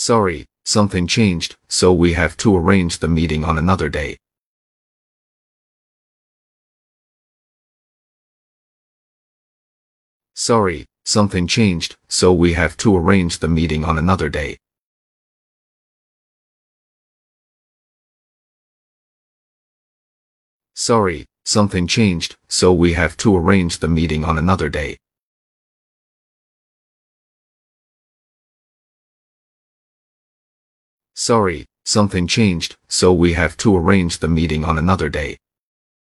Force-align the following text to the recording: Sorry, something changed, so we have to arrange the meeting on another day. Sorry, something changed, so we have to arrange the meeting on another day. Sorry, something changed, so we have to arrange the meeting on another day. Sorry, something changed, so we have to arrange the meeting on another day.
Sorry, 0.00 0.46
something 0.64 1.08
changed, 1.08 1.56
so 1.68 1.92
we 1.92 2.12
have 2.12 2.36
to 2.36 2.56
arrange 2.56 3.00
the 3.00 3.08
meeting 3.08 3.42
on 3.42 3.58
another 3.58 3.88
day. 3.88 4.16
Sorry, 10.34 10.86
something 11.04 11.48
changed, 11.48 11.96
so 12.08 12.32
we 12.32 12.52
have 12.52 12.76
to 12.76 12.96
arrange 12.96 13.40
the 13.40 13.48
meeting 13.48 13.84
on 13.84 13.98
another 13.98 14.28
day. 14.28 14.60
Sorry, 20.74 21.26
something 21.44 21.88
changed, 21.88 22.36
so 22.48 22.72
we 22.72 22.92
have 22.92 23.16
to 23.16 23.36
arrange 23.36 23.80
the 23.80 23.88
meeting 23.88 24.24
on 24.24 24.38
another 24.38 24.68
day. 24.68 24.98
Sorry, 31.20 31.66
something 31.84 32.28
changed, 32.28 32.76
so 32.88 33.12
we 33.12 33.32
have 33.32 33.56
to 33.56 33.76
arrange 33.76 34.18
the 34.18 34.28
meeting 34.28 34.64
on 34.64 34.78
another 34.78 35.08
day. 35.08 35.36